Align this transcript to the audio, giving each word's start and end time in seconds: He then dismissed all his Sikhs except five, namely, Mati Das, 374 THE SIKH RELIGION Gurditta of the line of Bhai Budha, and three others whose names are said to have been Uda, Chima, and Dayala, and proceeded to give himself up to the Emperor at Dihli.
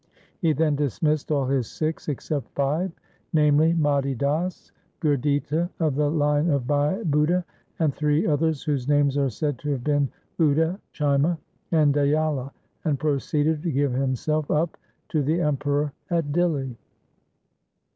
He 0.39 0.51
then 0.51 0.75
dismissed 0.75 1.31
all 1.31 1.45
his 1.45 1.69
Sikhs 1.69 2.09
except 2.09 2.49
five, 2.55 2.91
namely, 3.33 3.73
Mati 3.73 4.15
Das, 4.15 4.71
374 5.01 5.05
THE 5.05 5.05
SIKH 5.05 5.05
RELIGION 5.05 5.77
Gurditta 5.77 5.85
of 5.87 5.95
the 5.95 6.09
line 6.17 6.49
of 6.49 6.65
Bhai 6.65 7.03
Budha, 7.03 7.43
and 7.77 7.93
three 7.93 8.25
others 8.25 8.63
whose 8.63 8.87
names 8.87 9.15
are 9.15 9.29
said 9.29 9.59
to 9.59 9.69
have 9.69 9.83
been 9.83 10.09
Uda, 10.39 10.79
Chima, 10.91 11.37
and 11.71 11.93
Dayala, 11.93 12.51
and 12.83 12.99
proceeded 12.99 13.61
to 13.61 13.71
give 13.71 13.93
himself 13.93 14.49
up 14.49 14.75
to 15.09 15.21
the 15.21 15.39
Emperor 15.39 15.93
at 16.09 16.31
Dihli. 16.31 16.75